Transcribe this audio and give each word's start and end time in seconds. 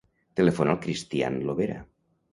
Telefona 0.39 0.73
al 0.75 0.79
Cristián 0.87 1.39
Lobera. 1.51 1.77